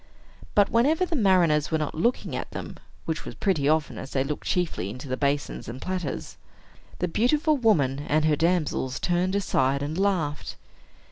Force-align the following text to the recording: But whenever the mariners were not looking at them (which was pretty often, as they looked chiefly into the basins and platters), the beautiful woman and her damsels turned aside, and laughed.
But 0.55 0.71
whenever 0.71 1.05
the 1.05 1.15
mariners 1.15 1.69
were 1.69 1.77
not 1.77 1.93
looking 1.93 2.35
at 2.35 2.49
them 2.49 2.77
(which 3.05 3.23
was 3.23 3.35
pretty 3.35 3.69
often, 3.69 3.99
as 3.99 4.09
they 4.09 4.23
looked 4.23 4.47
chiefly 4.47 4.89
into 4.89 5.07
the 5.07 5.15
basins 5.15 5.69
and 5.69 5.79
platters), 5.79 6.37
the 6.97 7.07
beautiful 7.07 7.55
woman 7.55 7.99
and 8.09 8.25
her 8.25 8.35
damsels 8.35 8.99
turned 8.99 9.35
aside, 9.35 9.83
and 9.83 9.95
laughed. 9.99 10.55